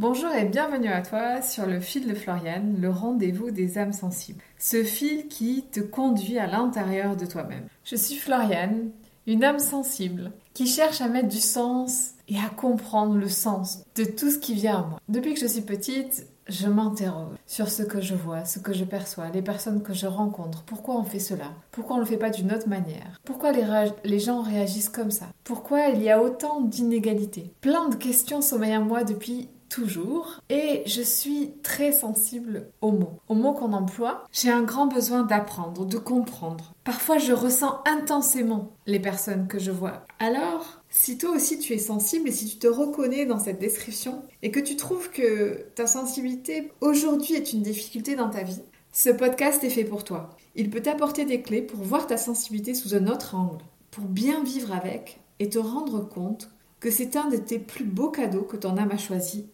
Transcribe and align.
Bonjour 0.00 0.32
et 0.32 0.46
bienvenue 0.46 0.88
à 0.88 1.02
toi 1.02 1.42
sur 1.42 1.66
le 1.66 1.78
fil 1.78 2.08
de 2.08 2.14
Floriane, 2.14 2.76
le 2.80 2.88
rendez-vous 2.88 3.50
des 3.50 3.76
âmes 3.76 3.92
sensibles. 3.92 4.42
Ce 4.58 4.82
fil 4.82 5.28
qui 5.28 5.66
te 5.70 5.80
conduit 5.80 6.38
à 6.38 6.46
l'intérieur 6.46 7.18
de 7.18 7.26
toi-même. 7.26 7.66
Je 7.84 7.96
suis 7.96 8.16
Floriane, 8.16 8.92
une 9.26 9.44
âme 9.44 9.58
sensible 9.58 10.32
qui 10.54 10.66
cherche 10.66 11.02
à 11.02 11.08
mettre 11.08 11.28
du 11.28 11.40
sens 11.40 12.12
et 12.28 12.38
à 12.38 12.48
comprendre 12.48 13.16
le 13.16 13.28
sens 13.28 13.80
de 13.94 14.04
tout 14.04 14.30
ce 14.30 14.38
qui 14.38 14.54
vient 14.54 14.78
à 14.78 14.86
moi. 14.86 15.00
Depuis 15.10 15.34
que 15.34 15.40
je 15.40 15.46
suis 15.46 15.60
petite, 15.60 16.26
je 16.48 16.66
m'interroge 16.66 17.36
sur 17.46 17.68
ce 17.68 17.82
que 17.82 18.00
je 18.00 18.14
vois, 18.14 18.46
ce 18.46 18.58
que 18.58 18.72
je 18.72 18.84
perçois, 18.84 19.28
les 19.28 19.42
personnes 19.42 19.82
que 19.82 19.92
je 19.92 20.06
rencontre. 20.06 20.62
Pourquoi 20.62 20.96
on 20.96 21.04
fait 21.04 21.18
cela? 21.18 21.52
Pourquoi 21.72 21.96
on 21.96 21.98
ne 21.98 22.04
le 22.04 22.08
fait 22.08 22.16
pas 22.16 22.30
d'une 22.30 22.54
autre 22.54 22.70
manière? 22.70 23.20
Pourquoi 23.26 23.52
les, 23.52 23.66
les, 24.04 24.18
gens 24.18 24.40
réagissent 24.40 24.88
comme 24.88 25.10
ça? 25.10 25.26
Pourquoi 25.44 25.88
il 25.88 26.02
y 26.02 26.08
a 26.08 26.22
autant 26.22 26.62
d'inégalités? 26.62 27.52
Plein 27.60 27.90
de 27.90 27.96
questions 27.96 28.40
sommeillent 28.40 28.78
en 28.78 28.84
moi 28.86 29.04
depuis 29.04 29.50
toujours 29.70 30.42
et 30.50 30.82
je 30.84 31.00
suis 31.00 31.52
très 31.62 31.92
sensible 31.92 32.68
aux 32.82 32.92
mots, 32.92 33.18
aux 33.28 33.34
mots 33.34 33.54
qu'on 33.54 33.72
emploie. 33.72 34.26
J'ai 34.32 34.50
un 34.50 34.62
grand 34.62 34.86
besoin 34.86 35.22
d'apprendre, 35.22 35.86
de 35.86 35.96
comprendre. 35.96 36.74
Parfois 36.84 37.16
je 37.16 37.32
ressens 37.32 37.80
intensément 37.86 38.72
les 38.86 39.00
personnes 39.00 39.46
que 39.46 39.58
je 39.58 39.70
vois. 39.70 40.04
Alors, 40.18 40.82
si 40.90 41.16
toi 41.16 41.30
aussi 41.30 41.58
tu 41.58 41.72
es 41.72 41.78
sensible 41.78 42.28
et 42.28 42.32
si 42.32 42.46
tu 42.46 42.58
te 42.58 42.66
reconnais 42.66 43.24
dans 43.24 43.38
cette 43.38 43.60
description 43.60 44.22
et 44.42 44.50
que 44.50 44.60
tu 44.60 44.76
trouves 44.76 45.10
que 45.10 45.66
ta 45.74 45.86
sensibilité 45.86 46.72
aujourd'hui 46.82 47.34
est 47.34 47.54
une 47.54 47.62
difficulté 47.62 48.16
dans 48.16 48.28
ta 48.28 48.42
vie, 48.42 48.60
ce 48.92 49.10
podcast 49.10 49.62
est 49.62 49.70
fait 49.70 49.84
pour 49.84 50.02
toi. 50.04 50.30
Il 50.56 50.68
peut 50.68 50.82
t'apporter 50.82 51.24
des 51.24 51.42
clés 51.42 51.62
pour 51.62 51.80
voir 51.80 52.08
ta 52.08 52.16
sensibilité 52.16 52.74
sous 52.74 52.94
un 52.94 53.06
autre 53.06 53.36
angle, 53.36 53.64
pour 53.92 54.04
bien 54.04 54.42
vivre 54.42 54.72
avec 54.72 55.20
et 55.38 55.48
te 55.48 55.58
rendre 55.58 56.00
compte 56.00 56.50
que 56.80 56.90
c'est 56.90 57.16
un 57.16 57.28
de 57.28 57.36
tes 57.36 57.58
plus 57.58 57.84
beaux 57.84 58.10
cadeaux 58.10 58.42
que 58.42 58.56
ton 58.56 58.76
âme 58.76 58.90
a 58.90 58.98
choisi 58.98 59.46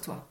toi. 0.00 0.28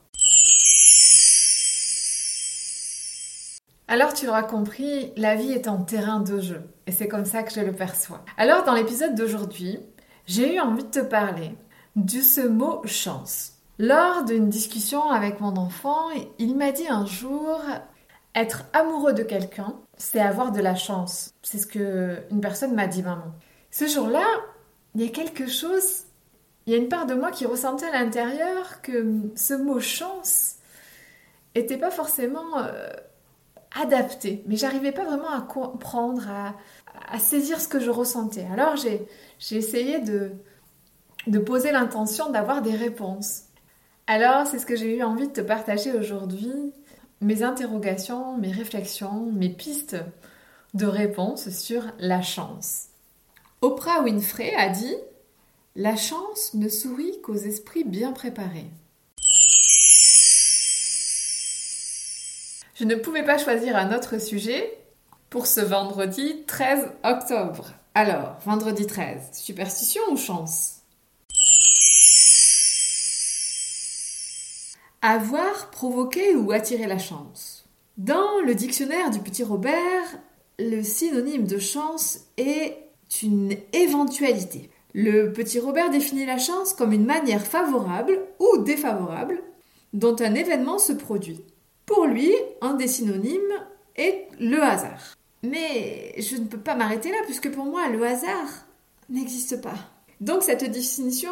Alors 3.88 4.14
tu 4.14 4.26
l'auras 4.26 4.44
compris, 4.44 5.14
la 5.16 5.36
vie 5.36 5.52
est 5.52 5.68
un 5.68 5.78
terrain 5.78 6.20
de 6.20 6.42
jeu 6.42 6.64
et 6.88 6.92
c'est 6.92 7.08
comme 7.08 7.26
ça 7.26 7.44
que 7.44 7.54
je 7.54 7.62
le 7.62 7.72
perçois. 7.72 8.26
Alors 8.36 8.64
dans 8.64 8.74
l'épisode 8.74 9.16
d'aujourd'hui, 9.16 9.80
j'ai 10.26 10.56
eu 10.56 10.60
envie 10.60 10.84
de 10.84 10.90
te 10.90 11.00
parler 11.00 11.56
de 11.96 12.20
ce 12.22 12.42
mot 12.42 12.82
chance. 12.86 13.54
Lors 13.78 14.26
d'une 14.26 14.50
discussion 14.50 15.10
avec 15.10 15.40
mon 15.40 15.56
enfant, 15.56 16.10
il 16.40 16.56
m'a 16.56 16.72
dit 16.72 16.88
un 16.88 17.06
jour 17.06 17.62
être 18.34 18.66
amoureux 18.74 19.14
de 19.14 19.24
quelqu'un, 19.24 19.76
c'est 19.98 20.20
avoir 20.20 20.52
de 20.52 20.62
la 20.62 20.76
chance. 20.76 21.32
C'est 21.42 21.58
ce 21.58 21.68
que 21.68 22.24
une 22.32 22.42
personne 22.42 22.74
m'a 22.74 22.88
dit 22.88 23.04
maman. 23.04 23.34
Ce 23.72 23.88
jour-là, 23.88 24.26
il 24.96 25.02
y 25.02 25.06
a 25.06 25.10
quelque 25.10 25.48
chose 25.48 26.04
il 26.66 26.74
y 26.74 26.76
a 26.76 26.80
une 26.80 26.90
part 26.90 27.06
de 27.06 27.14
moi 27.14 27.32
qui 27.32 27.46
ressentait 27.46 27.86
à 27.86 27.92
l'intérieur 27.92 28.82
que 28.82 29.22
ce 29.36 29.54
mot 29.54 29.80
chance 29.80 30.56
n'était 31.56 31.78
pas 31.78 31.92
forcément 31.92 32.58
euh, 32.58 32.90
adapté, 33.76 34.44
mais 34.48 34.56
j'arrivais 34.56 34.92
pas 34.92 35.06
vraiment 35.06 35.30
à 35.30 35.42
comprendre, 35.42 36.28
à, 36.28 37.20
saisir 37.20 37.62
ce 37.62 37.68
que 37.68 37.80
je 37.80 37.92
ressentais. 37.92 38.48
Alors 38.52 38.76
j'ai 38.76 39.08
essayé 39.52 40.00
de, 40.00 40.32
de 41.28 41.40
poser 41.40 41.72
l'intention 41.72 42.32
d'avoir 42.32 42.62
des 42.62 42.76
réponses. 42.76 43.44
Alors 44.08 44.48
c'est 44.48 44.60
ce 44.60 44.66
que 44.66 44.76
j'ai 44.76 44.98
eu 44.98 45.04
envie 45.04 45.28
de 45.28 45.34
te 45.34 45.42
partager 45.42 45.92
aujourd'hui, 45.94 46.52
mes 47.22 47.44
interrogations, 47.44 48.38
mes 48.38 48.52
réflexions, 48.52 49.32
mes 49.32 49.50
pistes 49.50 49.98
de 50.74 50.86
réponses 50.86 51.50
sur 51.50 51.84
la 52.00 52.22
chance. 52.22 52.88
Oprah 53.62 54.02
Winfrey 54.02 54.54
a 54.56 54.70
dit 54.70 54.96
la 55.76 55.98
chance 55.98 56.54
ne 56.54 56.70
sourit 56.70 57.20
qu'aux 57.22 57.36
esprits 57.36 57.84
bien 57.84 58.14
préparés. 58.14 58.70
Je 62.76 62.86
ne 62.86 62.96
pouvais 62.96 63.24
pas 63.24 63.38
choisir 63.38 63.76
un 63.76 63.96
autre 63.96 64.20
sujet 64.22 64.78
pour 65.30 65.48
ce 65.48 65.60
vendredi 65.60 66.44
13 66.48 66.92
octobre. 67.04 67.74
Alors, 67.94 68.38
vendredi 68.46 68.88
13, 68.88 69.32
superstition 69.34 70.02
ou 70.12 70.18
chance? 70.18 70.82
Avoir, 75.02 75.72
provoqué 75.72 76.36
ou 76.36 76.52
attirer 76.52 76.88
la 76.88 76.98
chance. 76.98 77.66
Dans 77.98 78.40
le 78.46 78.56
dictionnaire 78.56 79.10
du 79.12 79.20
petit 79.20 79.44
Robert, 79.44 80.20
le 80.58 80.84
synonyme 80.84 81.48
de 81.48 81.60
chance 81.60 82.22
est 82.38 82.78
une 83.22 83.56
éventualité. 83.74 84.70
Le 84.98 85.34
petit 85.34 85.60
Robert 85.60 85.90
définit 85.90 86.26
la 86.26 86.38
chance 86.38 86.72
comme 86.72 86.94
une 86.94 87.06
manière 87.06 87.46
favorable 87.46 88.18
ou 88.40 88.60
défavorable 88.60 89.44
dont 89.92 90.16
un 90.22 90.34
événement 90.34 90.80
se 90.80 90.94
produit. 90.94 91.44
Pour 91.86 92.06
lui, 92.06 92.32
un 92.62 92.76
des 92.76 92.88
synonymes 92.88 93.42
est 93.98 94.30
le 94.40 94.64
hasard. 94.64 95.18
Mais 95.44 96.16
je 96.18 96.38
ne 96.38 96.46
peux 96.46 96.58
pas 96.58 96.76
m'arrêter 96.76 97.12
là 97.12 97.18
puisque 97.26 97.52
pour 97.52 97.66
moi, 97.66 97.90
le 97.90 98.02
hasard 98.08 98.68
n'existe 99.10 99.62
pas. 99.62 99.76
Donc 100.22 100.44
cette 100.44 100.64
définition 100.64 101.30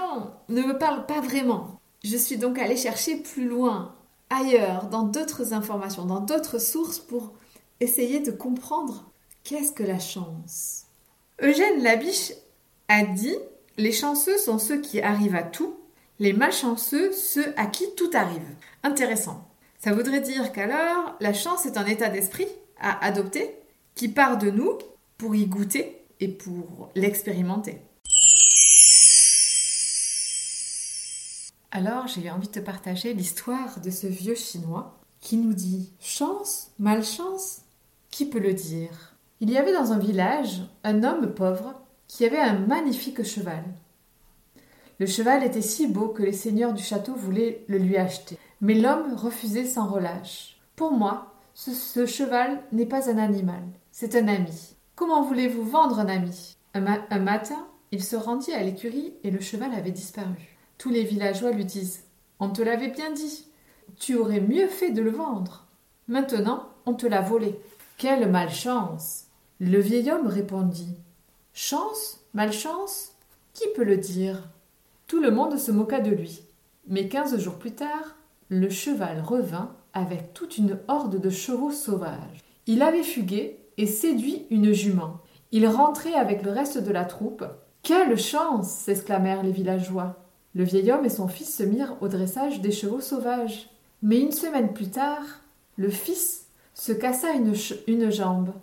ne 0.50 0.62
me 0.64 0.78
parle 0.78 1.06
pas 1.06 1.22
vraiment. 1.22 1.80
Je 2.04 2.18
suis 2.18 2.36
donc 2.36 2.60
allée 2.60 2.76
chercher 2.76 3.16
plus 3.16 3.48
loin, 3.48 3.96
ailleurs, 4.30 4.88
dans 4.90 5.04
d'autres 5.04 5.54
informations, 5.54 6.04
dans 6.04 6.20
d'autres 6.20 6.60
sources 6.60 7.00
pour 7.00 7.32
essayer 7.80 8.20
de 8.20 8.32
comprendre 8.32 9.10
qu'est-ce 9.46 9.72
que 9.72 9.84
la 9.84 10.00
chance. 10.00 10.88
Eugène 11.42 11.82
Labiche 11.82 12.34
a 12.90 13.04
dit 13.04 13.38
les 13.78 13.92
chanceux 13.92 14.38
sont 14.38 14.60
ceux 14.60 14.82
qui 14.82 15.02
arrivent 15.02 15.36
à 15.36 15.44
tout, 15.44 15.76
les 16.20 16.34
malchanceux 16.34 17.12
ceux 17.12 17.54
à 17.58 17.66
qui 17.66 17.86
tout 17.96 18.12
arrive. 18.14 18.56
Intéressant. 18.84 19.48
Ça 19.80 19.94
voudrait 19.94 20.22
dire 20.22 20.52
qu'alors 20.52 21.16
la 21.20 21.34
chance 21.34 21.66
est 21.66 21.78
un 21.78 21.86
état 21.86 22.10
d'esprit 22.10 22.48
à 22.80 23.04
adopter 23.04 23.56
qui 23.96 24.10
part 24.10 24.38
de 24.38 24.50
nous 24.50 24.78
pour 25.18 25.36
y 25.36 25.46
goûter 25.46 26.06
et 26.20 26.28
pour 26.28 26.90
l'expérimenter. 26.96 27.82
Alors 31.72 32.08
j'ai 32.08 32.30
envie 32.30 32.48
de 32.48 32.54
te 32.54 32.60
partager 32.60 33.14
l'histoire 33.14 33.80
de 33.80 33.90
ce 33.90 34.06
vieux 34.06 34.36
chinois 34.36 35.00
qui 35.20 35.38
nous 35.38 35.54
dit 35.54 35.92
Chance, 36.00 36.70
malchance, 36.78 37.62
qui 38.12 38.26
peut 38.26 38.40
le 38.40 38.54
dire? 38.54 39.16
Il 39.40 39.50
y 39.50 39.58
avait 39.58 39.74
dans 39.74 39.92
un 39.92 39.98
village 39.98 40.62
un 40.84 41.04
homme 41.04 41.34
pauvre 41.34 41.74
qui 42.14 42.26
avait 42.26 42.38
un 42.38 42.60
magnifique 42.60 43.24
cheval. 43.24 43.64
Le 45.00 45.08
cheval 45.08 45.44
était 45.44 45.64
si 45.64 45.88
beau 45.88 46.10
que 46.10 46.22
les 46.22 46.32
seigneurs 46.32 46.74
du 46.74 46.84
château 46.84 47.16
voulaient 47.16 47.66
le 47.68 47.80
lui 47.80 47.98
acheter. 47.98 48.38
Mais 48.62 48.76
l'homme 48.76 49.16
refusait 49.16 49.66
sans 49.66 49.88
relâche. 49.88 50.60
Pour 50.76 50.92
moi, 50.92 51.34
ce, 51.56 52.06
cheval 52.06 52.62
n'est 52.72 52.86
pas 52.86 53.10
un 53.10 53.18
animal, 53.18 53.64
c'est 53.92 54.16
un 54.16 54.28
ami. 54.28 54.76
Comment 54.96 55.24
voulez-vous 55.24 55.64
vendre 55.64 55.98
un 55.98 56.08
ami? 56.08 56.56
Un, 56.76 56.86
un 56.86 57.20
matin, 57.20 57.68
il 57.92 58.04
se 58.04 58.16
rendit 58.16 58.54
à 58.54 58.62
l'écurie 58.62 59.16
et 59.24 59.32
le 59.32 59.42
cheval 59.42 59.74
avait 59.74 59.90
disparu. 59.90 60.56
Tous 60.78 60.92
les 60.92 61.04
villageois 61.06 61.52
lui 61.52 61.66
disent 61.66 62.04
On 62.40 62.50
te 62.50 62.62
l'avait 62.62 62.92
bien 62.92 63.12
dit. 63.12 63.48
Tu 64.00 64.18
aurais 64.18 64.42
mieux 64.42 64.68
fait 64.68 64.92
de 64.92 65.02
le 65.02 65.12
vendre. 65.12 65.66
Maintenant, 66.08 66.70
on 66.86 66.94
te 66.94 67.08
l'a 67.08 67.22
volé. 67.22 67.60
Quelle 67.98 68.30
malchance 68.30 69.26
Le 69.60 69.80
vieil 69.80 70.12
homme 70.12 70.28
répondit 70.28 70.96
Chance 71.56 72.20
Malchance 72.34 73.12
Qui 73.54 73.66
peut 73.76 73.84
le 73.84 73.98
dire? 73.98 74.50
Tout 75.06 75.22
le 75.22 75.30
monde 75.30 75.60
se 75.60 75.72
moqua 75.72 76.00
de 76.00 76.10
lui. 76.10 76.42
Mais 76.88 77.08
quinze 77.08 77.38
jours 77.38 77.60
plus 77.60 77.74
tard, 77.74 78.16
le 78.50 78.72
cheval 78.72 79.22
revint 79.22 79.76
avec 79.94 80.34
toute 80.34 80.58
une 80.58 80.80
horde 80.88 81.22
de 81.22 81.30
chevaux 81.30 81.72
sauvages. 81.72 82.44
Il 82.66 82.82
avait 82.82 83.04
fugué 83.04 83.60
et 83.78 83.86
séduit 83.86 84.48
une 84.50 84.74
jument. 84.74 85.20
Il 85.52 85.68
rentrait 85.68 86.16
avec 86.16 86.42
le 86.42 86.50
reste 86.50 86.80
de 86.80 86.92
la 86.92 87.06
troupe. 87.06 87.46
Quelle 87.84 88.18
chance 88.18 88.70
s'exclamèrent 88.72 89.44
les 89.44 89.52
villageois. 89.52 90.16
Le 90.56 90.64
vieil 90.64 90.92
homme 90.92 91.06
et 91.06 91.10
son 91.10 91.28
fils 91.28 91.56
se 91.56 91.62
mirent 91.62 91.98
au 92.02 92.08
dressage 92.08 92.62
des 92.62 92.72
chevaux 92.72 93.02
sauvages. 93.02 93.70
Mais 94.02 94.20
une 94.20 94.32
semaine 94.32 94.74
plus 94.74 94.90
tard, 94.90 95.24
le 95.78 95.92
fils 95.92 96.48
se 96.74 96.94
cassa 96.94 97.28
une, 97.34 98.12
jambe 98.12 98.54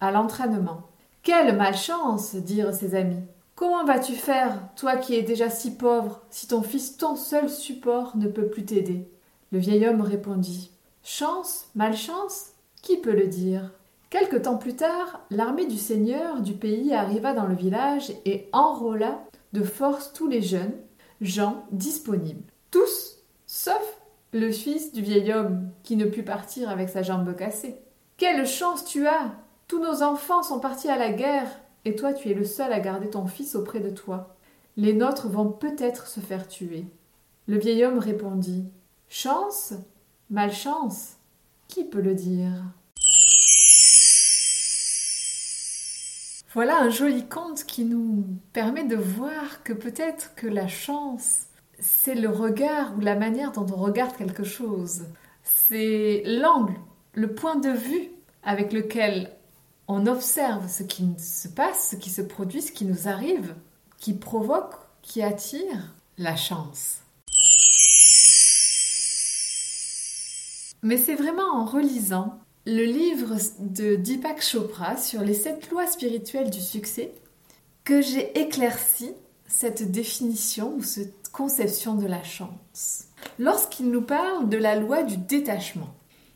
à 0.00 0.10
l'entraînement. 0.10 0.84
Quelle 1.28 1.54
malchance 1.54 2.36
dirent 2.36 2.72
ses 2.72 2.94
amis. 2.94 3.22
Comment 3.54 3.84
vas-tu 3.84 4.14
faire, 4.14 4.62
toi 4.76 4.96
qui 4.96 5.14
es 5.14 5.20
déjà 5.20 5.50
si 5.50 5.76
pauvre, 5.76 6.22
si 6.30 6.48
ton 6.48 6.62
fils, 6.62 6.96
ton 6.96 7.16
seul 7.16 7.50
support, 7.50 8.16
ne 8.16 8.28
peut 8.28 8.48
plus 8.48 8.64
t'aider? 8.64 9.06
Le 9.52 9.58
vieil 9.58 9.86
homme 9.86 10.00
répondit 10.00 10.70
Chance, 11.04 11.68
malchance 11.74 12.52
Qui 12.80 12.96
peut 12.96 13.12
le 13.12 13.26
dire? 13.26 13.72
Quelque 14.08 14.38
temps 14.38 14.56
plus 14.56 14.74
tard, 14.74 15.20
l'armée 15.28 15.66
du 15.66 15.76
seigneur 15.76 16.40
du 16.40 16.54
pays 16.54 16.94
arriva 16.94 17.34
dans 17.34 17.46
le 17.46 17.54
village 17.54 18.10
et 18.24 18.48
enrôla 18.54 19.22
de 19.52 19.62
force 19.62 20.14
tous 20.14 20.28
les 20.28 20.40
jeunes 20.40 20.72
gens 21.20 21.66
disponibles. 21.72 22.50
Tous, 22.70 23.18
sauf 23.46 24.00
le 24.32 24.50
fils 24.50 24.94
du 24.94 25.02
vieil 25.02 25.30
homme 25.34 25.68
qui 25.82 25.96
ne 25.96 26.06
put 26.06 26.22
partir 26.22 26.70
avec 26.70 26.88
sa 26.88 27.02
jambe 27.02 27.36
cassée. 27.36 27.76
Quelle 28.16 28.46
chance 28.46 28.86
tu 28.86 29.06
as 29.06 29.34
tous 29.68 29.78
nos 29.78 30.02
enfants 30.02 30.42
sont 30.42 30.60
partis 30.60 30.88
à 30.88 30.96
la 30.96 31.12
guerre, 31.12 31.48
et 31.84 31.94
toi 31.94 32.14
tu 32.14 32.30
es 32.30 32.34
le 32.34 32.44
seul 32.44 32.72
à 32.72 32.80
garder 32.80 33.10
ton 33.10 33.26
fils 33.26 33.54
auprès 33.54 33.80
de 33.80 33.90
toi. 33.90 34.34
Les 34.76 34.94
nôtres 34.94 35.28
vont 35.28 35.50
peut-être 35.50 36.06
se 36.06 36.20
faire 36.20 36.48
tuer. 36.48 36.86
Le 37.46 37.58
vieil 37.58 37.84
homme 37.84 37.98
répondit. 37.98 38.64
Chance 39.08 39.74
Malchance 40.30 41.16
Qui 41.68 41.84
peut 41.84 42.00
le 42.00 42.14
dire? 42.14 42.52
Voilà 46.54 46.80
un 46.80 46.88
joli 46.88 47.26
conte 47.26 47.64
qui 47.64 47.84
nous 47.84 48.24
permet 48.54 48.84
de 48.84 48.96
voir 48.96 49.62
que 49.64 49.74
peut-être 49.74 50.34
que 50.34 50.46
la 50.46 50.66
chance, 50.66 51.42
c'est 51.78 52.14
le 52.14 52.30
regard 52.30 52.96
ou 52.96 53.00
la 53.00 53.16
manière 53.16 53.52
dont 53.52 53.66
on 53.70 53.76
regarde 53.76 54.16
quelque 54.16 54.44
chose. 54.44 55.04
C'est 55.42 56.22
l'angle, 56.24 56.74
le 57.12 57.34
point 57.34 57.56
de 57.56 57.68
vue 57.68 58.10
avec 58.42 58.72
lequel 58.72 59.30
on 59.88 60.06
observe 60.06 60.68
ce 60.68 60.82
qui 60.82 61.08
se 61.18 61.48
passe, 61.48 61.90
ce 61.90 61.96
qui 61.96 62.10
se 62.10 62.20
produit, 62.20 62.60
ce 62.60 62.72
qui 62.72 62.84
nous 62.84 63.08
arrive, 63.08 63.54
qui 63.96 64.12
provoque, 64.12 64.74
qui 65.02 65.22
attire 65.22 65.94
la 66.18 66.36
chance. 66.36 66.98
Mais 70.82 70.98
c'est 70.98 71.14
vraiment 71.14 71.54
en 71.54 71.64
relisant 71.64 72.38
le 72.66 72.84
livre 72.84 73.36
de 73.58 73.96
Deepak 73.96 74.42
Chopra 74.42 74.98
sur 74.98 75.22
les 75.22 75.34
sept 75.34 75.70
lois 75.70 75.86
spirituelles 75.86 76.50
du 76.50 76.60
succès 76.60 77.12
que 77.84 78.02
j'ai 78.02 78.38
éclairci 78.38 79.12
cette 79.46 79.90
définition 79.90 80.74
ou 80.76 80.82
cette 80.82 81.30
conception 81.32 81.94
de 81.94 82.06
la 82.06 82.22
chance. 82.22 83.06
Lorsqu'il 83.38 83.90
nous 83.90 84.02
parle 84.02 84.50
de 84.50 84.58
la 84.58 84.76
loi 84.76 85.02
du 85.02 85.16
détachement, 85.16 85.94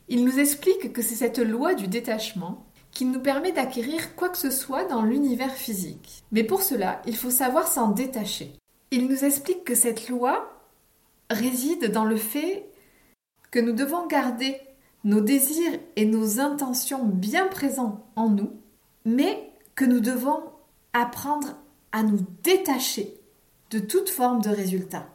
il 0.09 0.25
nous 0.25 0.39
explique 0.39 0.93
que 0.93 1.03
c'est 1.03 1.15
cette 1.15 1.39
loi 1.39 1.75
du 1.75 1.87
détachement 1.87 2.65
qui 2.93 3.07
nous 3.07 3.21
permet 3.21 3.53
d'acquérir 3.53 4.15
quoi 4.15 4.29
que 4.29 4.39
ce 4.39 4.51
soit 4.51 4.85
dans 4.85 5.03
l'univers 5.03 5.55
physique. 5.55 6.25
Mais 6.31 6.45
pour 6.45 6.63
cela, 6.63 7.03
il 7.07 7.17
faut 7.17 7.31
savoir 7.31 7.67
s'en 7.67 7.89
détacher. 7.89 8.53
Il 8.91 9.09
nous 9.09 9.25
explique 9.25 9.65
que 9.65 9.75
cette 9.75 10.09
loi 10.09 10.61
réside 11.31 11.91
dans 11.91 12.05
le 12.05 12.17
fait 12.17 12.69
que 13.51 13.59
nous 13.59 13.73
devons 13.73 14.07
garder 14.07 14.57
nos 15.05 15.21
désirs 15.21 15.79
et 15.97 16.05
nos 16.05 16.41
intentions 16.41 17.05
bien 17.05 17.49
présents 17.49 18.07
en 18.15 18.29
nous, 18.29 18.53
mais 19.05 19.51
que 19.75 19.85
nous 19.85 20.01
devons 20.01 20.43
apprendre 20.93 21.57
à 21.93 22.03
nous 22.03 22.21
détacher 22.43 23.15
de 23.71 23.79
toute 23.79 24.11
forme 24.11 24.43
de 24.43 24.51
résultat. 24.51 25.09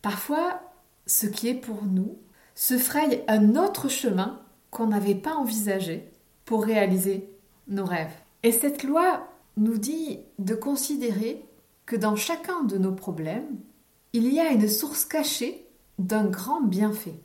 Parfois, 0.00 0.62
ce 1.06 1.26
qui 1.26 1.48
est 1.48 1.54
pour 1.54 1.84
nous 1.84 2.18
se 2.54 2.78
fraye 2.78 3.22
un 3.28 3.56
autre 3.56 3.88
chemin 3.88 4.40
qu'on 4.70 4.88
n'avait 4.88 5.14
pas 5.14 5.34
envisagé 5.34 6.11
pour 6.52 6.66
réaliser 6.66 7.30
nos 7.66 7.86
rêves. 7.86 8.12
Et 8.42 8.52
cette 8.52 8.82
loi 8.82 9.26
nous 9.56 9.78
dit 9.78 10.20
de 10.38 10.54
considérer 10.54 11.42
que 11.86 11.96
dans 11.96 12.14
chacun 12.14 12.62
de 12.64 12.76
nos 12.76 12.92
problèmes, 12.92 13.56
il 14.12 14.30
y 14.30 14.38
a 14.38 14.50
une 14.50 14.68
source 14.68 15.06
cachée 15.06 15.66
d'un 15.98 16.26
grand 16.26 16.60
bienfait. 16.60 17.18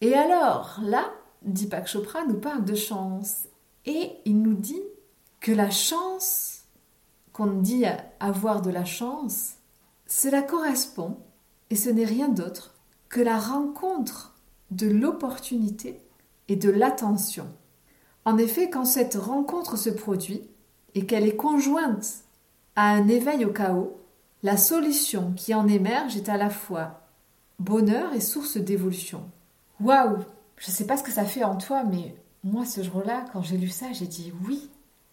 Et 0.00 0.14
alors, 0.14 0.78
là, 0.80 1.10
Deepak 1.42 1.88
Chopra 1.88 2.24
nous 2.26 2.38
parle 2.38 2.64
de 2.64 2.76
chance. 2.76 3.48
Et 3.84 4.12
il 4.24 4.42
nous 4.42 4.54
dit 4.54 4.84
que 5.40 5.50
la 5.50 5.70
chance, 5.70 6.62
qu'on 7.32 7.60
dit 7.60 7.82
avoir 8.20 8.62
de 8.62 8.70
la 8.70 8.84
chance, 8.84 9.54
cela 10.06 10.40
correspond, 10.40 11.16
et 11.70 11.74
ce 11.74 11.90
n'est 11.90 12.04
rien 12.04 12.28
d'autre, 12.28 12.76
que 13.08 13.20
la 13.20 13.40
rencontre 13.40 14.36
de 14.70 14.86
l'opportunité 14.86 15.98
et 16.46 16.54
de 16.54 16.70
l'attention. 16.70 17.48
En 18.28 18.36
effet, 18.36 18.68
quand 18.68 18.84
cette 18.84 19.14
rencontre 19.14 19.78
se 19.78 19.88
produit 19.88 20.42
et 20.94 21.06
qu'elle 21.06 21.26
est 21.26 21.34
conjointe 21.34 22.24
à 22.76 22.90
un 22.90 23.08
éveil 23.08 23.46
au 23.46 23.54
chaos, 23.54 23.96
la 24.42 24.58
solution 24.58 25.32
qui 25.34 25.54
en 25.54 25.66
émerge 25.66 26.14
est 26.14 26.28
à 26.28 26.36
la 26.36 26.50
fois 26.50 27.00
bonheur 27.58 28.12
et 28.12 28.20
source 28.20 28.58
d'évolution. 28.58 29.30
Waouh 29.80 30.18
Je 30.58 30.70
ne 30.70 30.72
sais 30.72 30.86
pas 30.86 30.98
ce 30.98 31.02
que 31.04 31.10
ça 31.10 31.24
fait 31.24 31.42
en 31.42 31.56
toi, 31.56 31.84
mais 31.84 32.16
moi, 32.44 32.66
ce 32.66 32.82
jour-là, 32.82 33.24
quand 33.32 33.40
j'ai 33.40 33.56
lu 33.56 33.70
ça, 33.70 33.94
j'ai 33.94 34.06
dit 34.06 34.30
oui, 34.46 34.68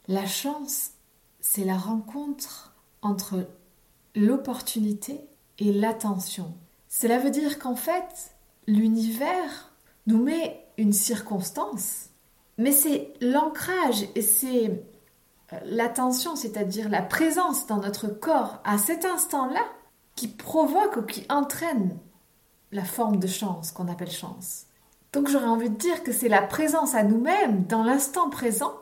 la 0.09 0.25
chance, 0.25 0.89
c'est 1.39 1.63
la 1.63 1.77
rencontre 1.77 2.75
entre 3.01 3.47
l'opportunité 4.13 5.21
et 5.59 5.71
l'attention. 5.71 6.53
Cela 6.89 7.19
veut 7.19 7.31
dire 7.31 7.59
qu'en 7.59 7.77
fait, 7.77 8.35
l'univers 8.67 9.71
nous 10.06 10.21
met 10.21 10.65
une 10.77 10.91
circonstance, 10.91 12.09
mais 12.57 12.71
c'est 12.71 13.13
l'ancrage 13.21 14.07
et 14.15 14.21
c'est 14.21 14.83
euh, 15.53 15.57
l'attention, 15.65 16.35
c'est-à-dire 16.35 16.89
la 16.89 17.01
présence 17.01 17.67
dans 17.67 17.77
notre 17.77 18.07
corps 18.07 18.61
à 18.63 18.77
cet 18.77 19.05
instant-là 19.05 19.63
qui 20.15 20.27
provoque 20.27 20.97
ou 20.97 21.01
qui 21.01 21.25
entraîne 21.29 21.97
la 22.71 22.83
forme 22.83 23.19
de 23.19 23.27
chance 23.27 23.71
qu'on 23.71 23.87
appelle 23.87 24.11
chance. 24.11 24.65
Donc 25.13 25.29
j'aurais 25.29 25.45
envie 25.45 25.69
de 25.69 25.77
dire 25.77 26.03
que 26.03 26.11
c'est 26.11 26.29
la 26.29 26.41
présence 26.41 26.95
à 26.95 27.03
nous-mêmes 27.03 27.65
dans 27.65 27.83
l'instant 27.83 28.29
présent, 28.29 28.73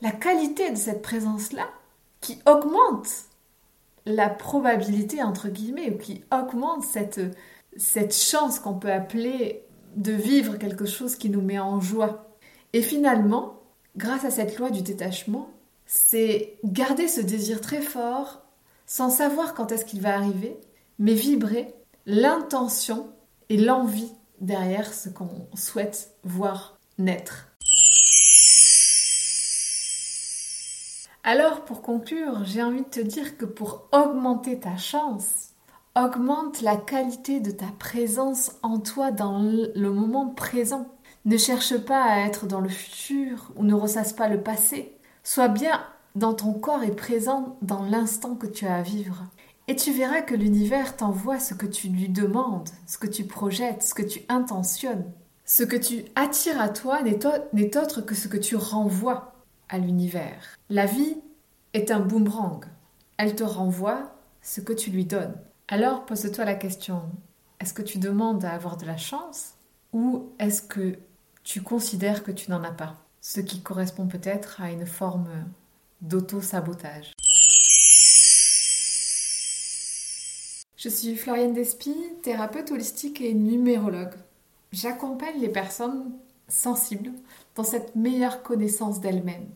la 0.00 0.12
qualité 0.12 0.70
de 0.70 0.76
cette 0.76 1.02
présence-là, 1.02 1.68
qui 2.20 2.38
augmente 2.46 3.08
la 4.04 4.28
probabilité, 4.28 5.22
entre 5.22 5.48
guillemets, 5.48 5.90
ou 5.90 5.98
qui 5.98 6.24
augmente 6.32 6.84
cette, 6.84 7.20
cette 7.76 8.14
chance 8.14 8.60
qu'on 8.60 8.74
peut 8.74 8.92
appeler 8.92 9.64
de 9.96 10.12
vivre 10.12 10.56
quelque 10.56 10.86
chose 10.86 11.16
qui 11.16 11.30
nous 11.30 11.42
met 11.42 11.58
en 11.58 11.80
joie. 11.80 12.25
Et 12.76 12.82
finalement, 12.82 13.62
grâce 13.96 14.26
à 14.26 14.30
cette 14.30 14.58
loi 14.58 14.68
du 14.68 14.82
détachement, 14.82 15.48
c'est 15.86 16.58
garder 16.62 17.08
ce 17.08 17.22
désir 17.22 17.62
très 17.62 17.80
fort 17.80 18.42
sans 18.84 19.08
savoir 19.08 19.54
quand 19.54 19.72
est-ce 19.72 19.86
qu'il 19.86 20.02
va 20.02 20.14
arriver, 20.14 20.60
mais 20.98 21.14
vibrer 21.14 21.72
l'intention 22.04 23.10
et 23.48 23.56
l'envie 23.56 24.12
derrière 24.42 24.92
ce 24.92 25.08
qu'on 25.08 25.48
souhaite 25.54 26.10
voir 26.22 26.76
naître. 26.98 27.48
Alors 31.24 31.64
pour 31.64 31.80
conclure, 31.80 32.44
j'ai 32.44 32.62
envie 32.62 32.82
de 32.82 32.90
te 32.90 33.00
dire 33.00 33.38
que 33.38 33.46
pour 33.46 33.88
augmenter 33.90 34.60
ta 34.60 34.76
chance, 34.76 35.54
augmente 35.94 36.60
la 36.60 36.76
qualité 36.76 37.40
de 37.40 37.52
ta 37.52 37.68
présence 37.78 38.52
en 38.62 38.80
toi 38.80 39.12
dans 39.12 39.40
le 39.40 39.90
moment 39.90 40.28
présent. 40.28 40.90
Ne 41.26 41.36
cherche 41.36 41.76
pas 41.76 42.04
à 42.04 42.20
être 42.20 42.46
dans 42.46 42.60
le 42.60 42.68
futur 42.68 43.50
ou 43.56 43.64
ne 43.64 43.74
ressasse 43.74 44.12
pas 44.12 44.28
le 44.28 44.40
passé. 44.40 44.96
Sois 45.24 45.48
bien 45.48 45.84
dans 46.14 46.34
ton 46.34 46.52
corps 46.52 46.84
et 46.84 46.94
présent 46.94 47.58
dans 47.62 47.82
l'instant 47.82 48.36
que 48.36 48.46
tu 48.46 48.64
as 48.64 48.76
à 48.76 48.82
vivre. 48.82 49.24
Et 49.66 49.74
tu 49.74 49.92
verras 49.92 50.22
que 50.22 50.36
l'univers 50.36 50.96
t'envoie 50.96 51.40
ce 51.40 51.54
que 51.54 51.66
tu 51.66 51.88
lui 51.88 52.08
demandes, 52.08 52.68
ce 52.86 52.96
que 52.96 53.08
tu 53.08 53.24
projettes, 53.24 53.82
ce 53.82 53.92
que 53.92 54.04
tu 54.04 54.20
intentionnes. 54.28 55.04
Ce 55.44 55.64
que 55.64 55.74
tu 55.74 56.04
attires 56.14 56.60
à 56.60 56.68
toi 56.68 57.02
n'est 57.02 57.76
autre 57.76 58.02
que 58.02 58.14
ce 58.14 58.28
que 58.28 58.36
tu 58.36 58.54
renvoies 58.54 59.34
à 59.68 59.78
l'univers. 59.78 60.56
La 60.70 60.86
vie 60.86 61.16
est 61.72 61.90
un 61.90 61.98
boomerang. 61.98 62.64
Elle 63.16 63.34
te 63.34 63.42
renvoie 63.42 64.12
ce 64.42 64.60
que 64.60 64.72
tu 64.72 64.92
lui 64.92 65.06
donnes. 65.06 65.34
Alors 65.66 66.06
pose-toi 66.06 66.44
la 66.44 66.54
question, 66.54 67.02
est-ce 67.58 67.74
que 67.74 67.82
tu 67.82 67.98
demandes 67.98 68.44
à 68.44 68.52
avoir 68.52 68.76
de 68.76 68.86
la 68.86 68.96
chance 68.96 69.56
ou 69.92 70.30
est-ce 70.38 70.62
que 70.62 70.98
tu 71.46 71.62
considères 71.62 72.24
que 72.24 72.32
tu 72.32 72.50
n'en 72.50 72.64
as 72.64 72.72
pas 72.72 72.96
Ce 73.20 73.40
qui 73.40 73.60
correspond 73.60 74.08
peut-être 74.08 74.60
à 74.60 74.72
une 74.72 74.84
forme 74.84 75.28
d'auto-sabotage. 76.02 77.12
Je 80.76 80.88
suis 80.88 81.14
Floriane 81.14 81.54
Despy, 81.54 81.94
thérapeute 82.22 82.72
holistique 82.72 83.20
et 83.20 83.32
numérologue. 83.32 84.14
J'accompagne 84.72 85.40
les 85.40 85.48
personnes 85.48 86.10
sensibles 86.48 87.12
dans 87.54 87.64
cette 87.64 87.94
meilleure 87.94 88.42
connaissance 88.42 89.00
d'elles-mêmes. 89.00 89.48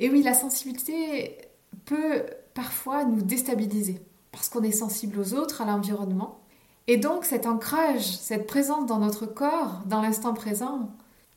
Et 0.00 0.10
oui, 0.10 0.24
la 0.24 0.34
sensibilité 0.34 1.38
peut 1.84 2.24
parfois 2.52 3.04
nous 3.04 3.22
déstabiliser 3.22 4.02
parce 4.32 4.48
qu'on 4.48 4.64
est 4.64 4.72
sensible 4.72 5.20
aux 5.20 5.34
autres, 5.34 5.62
à 5.62 5.66
l'environnement. 5.66 6.40
Et 6.88 6.96
donc 6.96 7.24
cet 7.24 7.46
ancrage, 7.46 8.16
cette 8.16 8.48
présence 8.48 8.86
dans 8.86 8.98
notre 8.98 9.26
corps, 9.26 9.82
dans 9.86 10.02
l'instant 10.02 10.34
présent, 10.34 10.90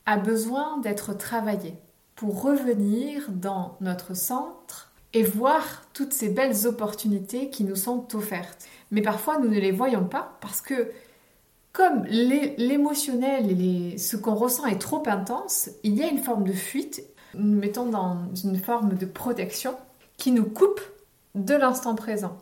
a 0.06 0.18
besoin 0.18 0.80
d'être 0.80 1.18
travaillé 1.18 1.76
pour 2.16 2.42
revenir 2.42 3.30
dans 3.30 3.78
notre 3.82 4.16
centre 4.16 4.92
et 5.14 5.24
voir 5.24 5.84
toutes 5.94 6.14
ces 6.14 6.30
belles 6.30 6.68
opportunités 6.68 7.50
qui 7.50 7.64
nous 7.64 7.76
sont 7.76 8.16
offertes. 8.16 8.66
Mais 8.92 9.02
parfois, 9.02 9.40
nous 9.40 9.50
ne 9.50 9.60
les 9.60 9.72
voyons 9.72 10.06
pas 10.06 10.38
parce 10.42 10.62
que 10.62 10.92
comme 11.74 12.04
l'émotionnel 12.06 13.62
et 13.62 13.98
ce 13.98 14.18
qu'on 14.18 14.36
ressent 14.36 14.66
est 14.66 14.80
trop 14.80 15.04
intense, 15.08 15.70
il 15.84 15.96
y 15.96 16.04
a 16.04 16.10
une 16.10 16.22
forme 16.22 16.44
de 16.44 16.54
fuite, 16.54 17.04
nous 17.34 17.58
mettons 17.58 17.86
dans 17.86 18.18
une 18.44 18.58
forme 18.58 18.96
de 18.96 19.06
protection 19.06 19.76
qui 20.18 20.32
nous 20.32 20.46
coupe 20.46 20.82
de 21.34 21.56
l'instant 21.56 21.96
présent. 21.96 22.38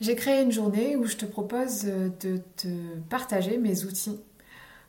J'ai 0.00 0.16
créé 0.16 0.42
une 0.42 0.52
journée 0.52 0.96
où 0.96 1.04
je 1.04 1.16
te 1.16 1.26
propose 1.26 1.84
de 1.84 2.40
te 2.56 2.68
partager 3.10 3.58
mes 3.58 3.84
outils 3.84 4.18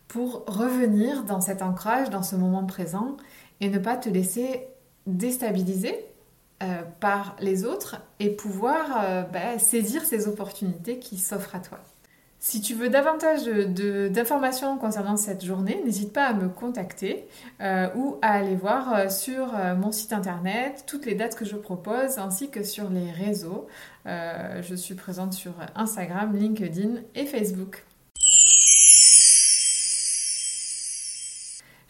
pour 0.08 0.46
revenir 0.48 1.24
dans 1.24 1.42
cet 1.42 1.62
ancrage, 1.62 2.10
dans 2.10 2.24
ce 2.24 2.36
moment 2.36 2.66
présent 2.66 3.18
et 3.62 3.70
ne 3.70 3.80
pas 3.80 3.98
te 3.98 4.10
laisser 4.10 4.68
déstabiliser 5.06 6.06
euh, 6.64 6.84
par 7.00 7.36
les 7.42 7.66
autres 7.66 7.98
et 8.20 8.30
pouvoir 8.30 9.04
euh, 9.04 9.24
bah, 9.24 9.60
saisir 9.60 10.06
ces 10.06 10.28
opportunités 10.28 11.00
qui 11.00 11.18
s'offrent 11.18 11.56
à 11.56 11.60
toi. 11.60 11.80
Si 12.40 12.62
tu 12.62 12.76
veux 12.76 12.90
davantage 12.90 13.46
d'informations 13.46 14.78
concernant 14.78 15.18
cette 15.18 15.44
journée, 15.44 15.82
n'hésite 15.84 16.14
pas 16.14 16.26
à 16.26 16.34
me 16.34 16.48
contacter 16.48 17.28
euh, 17.60 17.88
ou 17.96 18.18
à 18.22 18.34
aller 18.34 18.56
voir 18.56 19.12
sur 19.12 19.48
mon 19.78 19.92
site 19.92 20.14
internet 20.14 20.84
toutes 20.86 21.08
les 21.08 21.16
dates 21.16 21.36
que 21.36 21.44
je 21.44 21.56
propose 21.56 22.20
ainsi 22.20 22.50
que 22.50 22.64
sur 22.64 22.90
les 22.90 23.12
réseaux. 23.12 23.68
je 24.06 24.76
suis 24.76 24.94
présente 24.94 25.34
sur 25.34 25.54
Instagram, 25.76 26.36
LinkedIn 26.36 27.02
et 27.16 27.26
Facebook. 27.26 27.84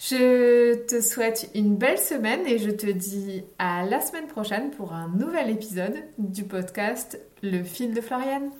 Je 0.08 0.76
te 0.86 1.02
souhaite 1.02 1.50
une 1.56 1.78
belle 1.78 1.98
semaine 1.98 2.46
et 2.46 2.60
je 2.60 2.70
te 2.70 2.86
dis 2.86 3.44
à 3.58 3.84
la 3.86 4.02
semaine 4.02 4.28
prochaine 4.28 4.70
pour 4.70 4.94
un 4.94 5.08
nouvel 5.08 5.50
épisode 5.50 5.96
du 6.20 6.44
podcast 6.44 7.20
Le 7.42 7.64
fil 7.64 7.92
de 7.92 8.02
Floriane. 8.02 8.52